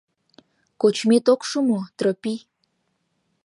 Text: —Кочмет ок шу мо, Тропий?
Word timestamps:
—Кочмет 0.81 1.25
ок 1.33 1.41
шу 1.49 1.59
мо, 1.67 1.79
Тропий? 1.97 2.39